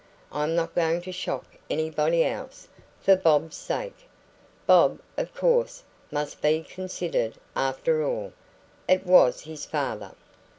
I 0.31 0.45
am 0.45 0.55
not 0.55 0.73
going 0.73 1.01
to 1.03 1.11
shock 1.11 1.45
anybody 1.69 2.23
else, 2.25 2.67
for 3.01 3.15
Bob's 3.15 3.55
sake. 3.55 4.07
Bob, 4.65 4.99
of 5.15 5.31
course, 5.35 5.83
must 6.09 6.41
be 6.41 6.63
considered; 6.63 7.35
after 7.55 8.03
all, 8.03 8.33
it 8.87 9.05
was 9.05 9.41
his 9.41 9.67
father. 9.67 10.13